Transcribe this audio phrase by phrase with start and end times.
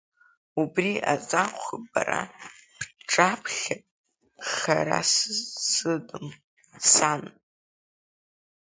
[0.61, 2.21] Убри азакәхап бара
[3.07, 3.75] бҿаԥхьа
[4.49, 6.27] хара зсыдым,
[6.91, 7.21] сан.